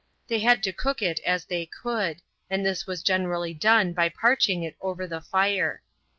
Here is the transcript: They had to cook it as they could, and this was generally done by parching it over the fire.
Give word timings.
They 0.29 0.39
had 0.39 0.63
to 0.63 0.73
cook 0.73 1.03
it 1.03 1.19
as 1.19 1.45
they 1.45 1.67
could, 1.67 2.23
and 2.49 2.65
this 2.65 2.87
was 2.87 3.03
generally 3.03 3.53
done 3.53 3.93
by 3.93 4.09
parching 4.09 4.63
it 4.63 4.75
over 4.81 5.05
the 5.05 5.21
fire. 5.21 5.83